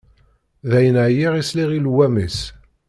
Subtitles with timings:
[0.69, 2.39] Dayen, εyiɣ i sliɣ i llwam-is.